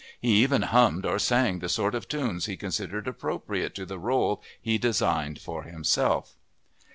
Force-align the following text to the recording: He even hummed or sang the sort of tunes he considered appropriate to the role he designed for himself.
He 0.19 0.41
even 0.41 0.63
hummed 0.63 1.05
or 1.05 1.19
sang 1.19 1.59
the 1.59 1.69
sort 1.69 1.93
of 1.93 2.07
tunes 2.07 2.47
he 2.47 2.57
considered 2.57 3.07
appropriate 3.07 3.75
to 3.75 3.85
the 3.85 3.99
role 3.99 4.41
he 4.59 4.79
designed 4.79 5.37
for 5.39 5.61
himself. 5.61 6.35